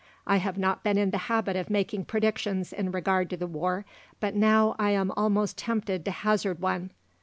I 0.25 0.37
have 0.37 0.57
not 0.57 0.81
been 0.83 0.97
in 0.97 1.11
the 1.11 1.19
habit 1.29 1.55
of 1.55 1.69
making 1.69 2.05
predictions 2.05 2.73
in 2.73 2.89
regard 2.91 3.29
to 3.29 3.37
the 3.37 3.45
war, 3.45 3.85
but 4.19 4.33
now 4.35 4.75
I 4.79 4.89
am 4.89 5.11
almost 5.15 5.59
tempted 5.59 6.05
to 6.05 6.09
hazard 6.11 6.59
one. 6.59 6.89